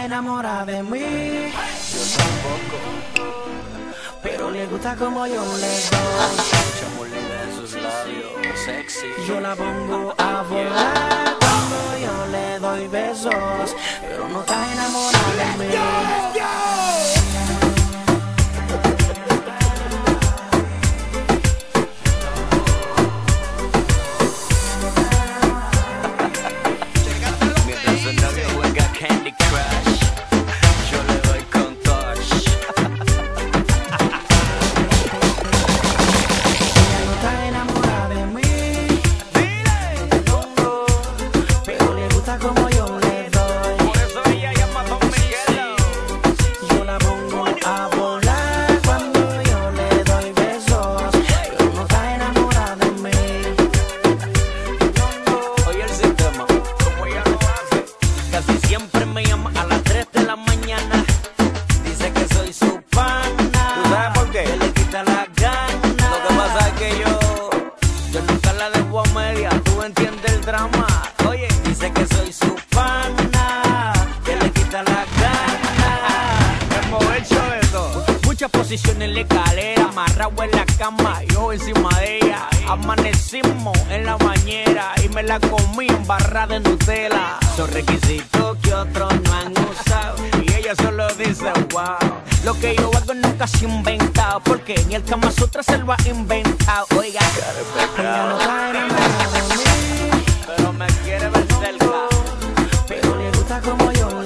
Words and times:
está 0.00 0.04
enamorada 0.06 0.64
de 0.64 0.82
mí. 0.82 1.52
Yo 1.92 2.02
tampoco. 2.16 2.78
Pero 4.22 4.50
le 4.50 4.66
gusta 4.66 4.96
como 4.96 5.26
yo 5.26 5.42
le 5.58 5.68
doy. 5.68 6.36
Sus 7.56 7.74
labios, 7.74 8.60
sexy. 8.64 9.06
Yo 9.26 9.40
la 9.40 9.54
pongo 9.54 10.14
a 10.16 10.42
volar 10.42 11.36
cuando 11.40 11.98
yo 11.98 12.26
le 12.30 12.58
doy 12.58 12.88
besos. 12.88 13.76
Pero 14.00 14.28
no 14.28 14.40
está 14.40 14.72
enamorada 14.72 15.09
siempre 58.90 59.06
me 59.06 59.24
llama 59.24 59.50
a 59.56 59.64
las 59.66 59.82
3 59.84 60.06
de 60.12 60.22
la 60.22 60.36
mañana. 60.36 61.04
Dice 61.84 62.12
que 62.12 62.34
soy 62.34 62.52
su 62.52 62.82
pana. 62.90 63.74
¿Tú 63.82 63.90
sabes 63.90 64.18
por 64.18 64.30
qué? 64.30 64.44
Que 64.44 64.56
le 64.56 64.72
quita 64.72 65.02
la 65.04 65.26
gana. 65.36 66.10
Lo 66.10 66.28
que 66.28 66.34
pasa 66.34 66.68
es 66.68 66.74
que 66.74 66.98
yo, 67.00 67.50
yo 68.12 68.22
nunca 68.22 68.52
la 68.54 68.70
dejo 68.70 69.00
a 69.00 69.04
media. 69.14 69.50
Tú 69.64 69.82
entiendes 69.82 70.32
el 70.32 70.40
drama. 70.42 70.86
Oye, 71.28 71.48
dice 71.64 71.92
que 71.92 72.06
soy 72.06 72.32
su 72.32 72.56
pana. 72.70 73.92
Que 74.24 74.36
le 74.36 74.50
quita 74.50 74.82
la 74.82 75.04
gana. 75.20 76.58
Hemos 76.82 77.04
hecho 77.16 77.40
de 77.50 77.66
todo. 77.72 78.04
Muchas 78.24 78.50
posiciones 78.50 79.02
en 79.08 79.14
la 79.14 79.20
escalera, 79.20 79.84
amarrado 79.84 80.42
en 80.42 80.50
la 80.52 80.64
cama, 80.78 81.22
yo 81.32 81.52
encima 81.52 81.90
de 82.00 82.16
ella. 82.16 82.48
Amanecimos 82.68 83.76
en 83.90 84.06
la 84.06 84.16
bañera 84.16 84.94
y 85.04 85.08
me 85.08 85.22
la 85.22 85.38
comí 85.40 85.88
en 85.88 86.06
barra 86.06 86.46
de 86.46 86.60
Nutella. 86.60 87.38
Son 87.56 87.70
requisitos 87.70 88.56
que 88.62 88.72
ha 93.44 93.64
inventado 93.64 94.40
porque 94.40 94.74
ni 94.86 94.94
el 94.96 95.02
Kama 95.04 95.30
Sutra 95.32 95.62
se 95.62 95.78
lo 95.78 95.92
ha 95.92 95.96
inventado. 96.06 96.86
Oiga, 96.98 97.20
Ella 97.98 98.26
no 98.26 98.38
está 98.38 98.70
enamorada 98.70 99.30
de 99.32 99.42
mí. 99.42 99.64
pero 100.46 100.72
me 100.74 100.86
quiere 101.04 101.30
ver 101.30 101.46
cerca. 101.58 101.86
Pero 102.86 103.16
le 103.16 103.30
gusta 103.30 103.60
como 103.62 103.92
yo 103.92 104.19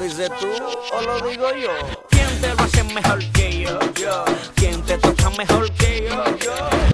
dices 0.00 0.30
tú 0.38 0.48
o 0.92 1.02
lo 1.02 1.28
digo 1.28 1.52
yo. 1.54 1.70
¿Quién 2.10 2.40
te 2.40 2.54
lo 2.54 2.62
hace 2.62 2.84
mejor 2.84 3.18
que 3.32 3.60
yo? 3.60 3.78
¿Quién 4.54 4.82
te 4.82 4.98
toca 4.98 5.30
mejor 5.30 5.70
que 5.72 6.08
yo? 6.08 6.24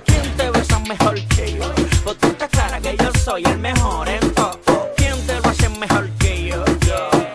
¿Quién 0.05 0.37
te 0.37 0.51
besa 0.51 0.79
mejor 0.81 1.15
que 1.29 1.55
yo? 1.55 1.73
Pues 2.05 2.19
tú 2.19 2.27
estás 2.29 2.49
clara 2.51 2.81
que 2.81 2.97
yo 2.97 3.11
soy 3.25 3.45
el 3.45 3.59
mejor 3.59 4.09
en 4.09 4.35
todo. 4.35 4.59
¿Quién 4.97 5.27
te 5.27 5.41
lo 5.41 5.49
hace 5.49 5.69
mejor 5.69 6.09
que 6.19 6.47
yo? 6.47 6.65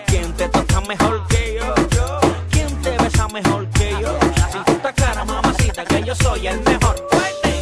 ¿Quién 0.08 0.34
te 0.34 0.50
toca 0.50 0.82
mejor 0.82 1.28
que 1.28 1.60
yo? 1.60 2.20
¿Quién 2.52 2.82
te 2.82 2.98
besa 3.04 3.28
mejor 3.28 3.70
que 3.70 3.92
yo? 4.02 4.20
Si 4.52 4.58
tú 4.66 4.72
estás 4.72 4.94
clara, 4.94 5.26
mamacita, 5.26 5.86
que 5.86 6.04
yo 6.04 6.16
soy 6.16 6.48
el 6.48 6.60
mejor. 6.62 7.08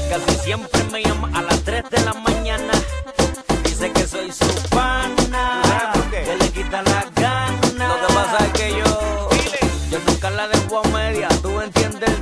Casi 0.10 0.38
siempre 0.44 0.84
me 0.92 1.04
llama 1.04 1.30
a 1.34 1.42
las 1.42 1.62
3 1.64 1.90
de 1.90 2.00
la 2.06 2.14
mañana. 2.14 2.74
Dice 3.64 3.92
que 3.92 4.08
soy 4.08 4.32
su 4.32 4.70
pana. 4.70 5.17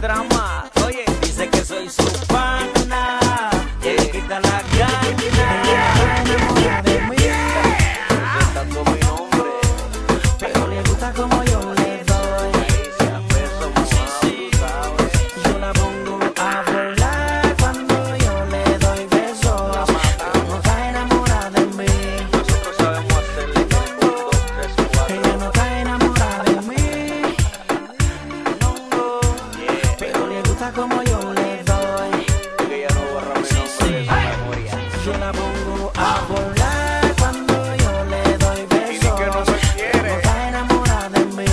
Entiendes 0.06 0.30
el 0.30 0.35
como 30.74 31.02
yo 31.04 31.34
le 31.34 31.64
doy. 31.64 32.26
Ella 32.72 32.88
no 32.96 33.02
borra 33.14 33.36
mi 33.40 33.46
de 33.86 34.02
memoria. 34.02 34.74
Yo 35.06 35.14
la 35.18 35.32
pongo 35.32 35.92
a 35.96 36.22
volar 36.28 37.16
cuando 37.20 37.54
yo 37.76 38.06
le 38.06 38.38
doy 38.38 38.66
besos. 38.70 38.96
Y 38.96 39.00
que 39.00 39.26
no 39.28 39.46
se 39.46 39.58
quiere. 39.76 40.16
Está 40.16 40.48
enamorada 40.50 41.10
de 41.10 41.26
mí. 41.26 41.46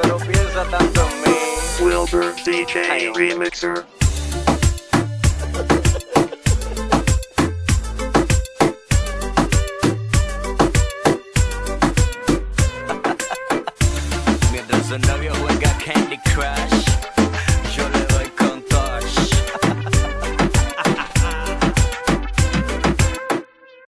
Pero 0.00 0.16
piensa 0.18 0.64
tanto 0.70 1.08
en 1.08 1.22
mí. 1.22 1.36
Wilbur 1.80 2.34
DJ 2.44 3.10
Remixer. 3.14 3.84
Mientras 14.52 14.90
el 14.90 15.00
novio 15.02 15.32